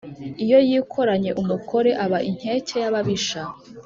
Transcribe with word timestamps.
iyo 0.43 0.59
yikoranye 0.69 1.31
umukore 1.41 1.91
aba 2.05 2.19
inkeke 2.29 2.75
y' 2.83 2.87
ababisha; 2.89 3.41